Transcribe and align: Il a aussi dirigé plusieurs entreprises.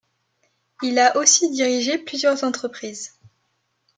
Il 0.81 0.97
a 0.97 1.15
aussi 1.15 1.51
dirigé 1.51 1.99
plusieurs 1.99 2.43
entreprises. 2.43 3.19